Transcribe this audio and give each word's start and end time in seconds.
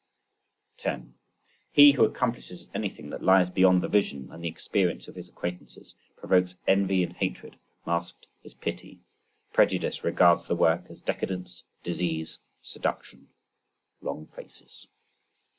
10. 0.79 1.13
He 1.71 1.91
who 1.91 2.03
accomplishes 2.03 2.67
anything 2.73 3.11
that 3.11 3.21
lies 3.21 3.51
beyond 3.51 3.83
the 3.83 3.87
vision 3.87 4.31
and 4.31 4.43
the 4.43 4.47
experience 4.47 5.07
of 5.07 5.13
his 5.13 5.29
acquaintances,—provokes 5.29 6.55
envy 6.65 7.03
and 7.03 7.13
hatred 7.13 7.55
masked 7.85 8.25
as 8.43 8.55
pity,—prejudice 8.55 10.03
regards 10.03 10.45
the 10.47 10.55
work 10.55 10.85
as 10.89 11.01
decadence, 11.01 11.65
disease, 11.83 12.39
seduction. 12.63 13.29
Long 14.01 14.25
faces. 14.25 14.87